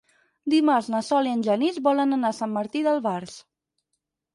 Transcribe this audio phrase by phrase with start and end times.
[0.53, 3.41] Dimarts na Sol i en Genís volen anar a Sant Martí d'Albars.